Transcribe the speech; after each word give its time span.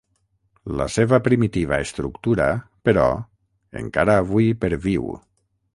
La 0.79 0.87
seva 0.93 1.19
primitiva 1.27 1.79
estructura, 1.89 2.49
però, 2.89 3.07
encara 3.83 4.19
avui 4.25 4.53
perviu. 4.65 5.11